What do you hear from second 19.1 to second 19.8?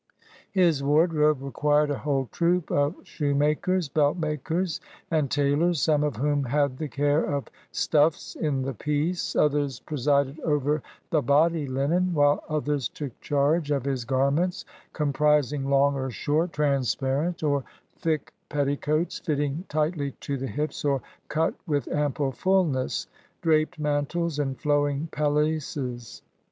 fitting